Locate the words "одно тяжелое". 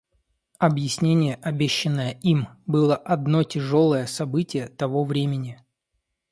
2.95-4.07